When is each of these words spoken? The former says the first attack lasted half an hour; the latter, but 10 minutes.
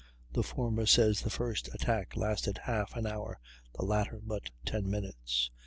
The 0.33 0.41
former 0.41 0.87
says 0.87 1.21
the 1.21 1.29
first 1.29 1.69
attack 1.75 2.15
lasted 2.17 2.57
half 2.63 2.95
an 2.95 3.05
hour; 3.05 3.39
the 3.75 3.85
latter, 3.85 4.19
but 4.25 4.49
10 4.65 4.89
minutes. 4.89 5.51